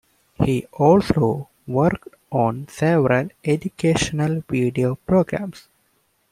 He 0.43 0.65
also 0.71 1.49
worked 1.67 2.07
on 2.31 2.67
several 2.69 3.27
educational 3.45 4.41
video 4.49 4.95
programmes. 4.95 5.67